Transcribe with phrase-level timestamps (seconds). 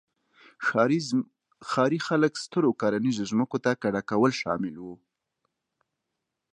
[1.69, 4.95] ښاري خلک سترو کرنیزو ځمکو ته کډه کول شامل وو